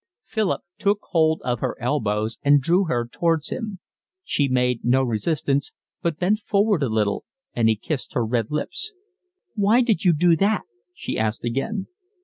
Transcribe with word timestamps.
Philip 0.25 0.61
took 0.79 0.97
hold 1.11 1.43
of 1.43 1.59
her 1.59 1.79
elbows 1.79 2.39
and 2.41 2.59
drew 2.59 2.85
her 2.85 3.07
towards 3.07 3.49
him. 3.49 3.77
She 4.23 4.47
made 4.47 4.83
no 4.83 5.03
resistance, 5.03 5.73
but 6.01 6.17
bent 6.17 6.39
forward 6.39 6.81
a 6.81 6.89
little, 6.89 7.23
and 7.53 7.69
he 7.69 7.75
kissed 7.75 8.13
her 8.13 8.25
red 8.25 8.49
lips. 8.49 8.93
"Why 9.53 9.81
did 9.81 10.03
you 10.03 10.13
do 10.13 10.35
that?" 10.37 10.63
she 10.95 11.19
asked 11.19 11.43
again. 11.45 11.85